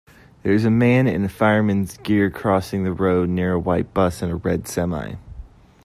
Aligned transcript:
There 0.41 0.51
is 0.53 0.65
a 0.65 0.71
man 0.71 1.05
in 1.05 1.27
fireman 1.27 1.83
s 1.83 1.95
gear 1.97 2.31
crossing 2.31 2.83
the 2.83 2.91
road 2.91 3.29
near 3.29 3.51
a 3.53 3.59
white 3.59 3.93
bus 3.93 4.23
and 4.23 4.31
a 4.31 4.35
red 4.35 4.67
semi 4.67 5.17